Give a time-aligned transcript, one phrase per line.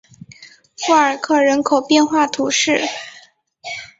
[0.79, 2.81] 富尔克人口变化图示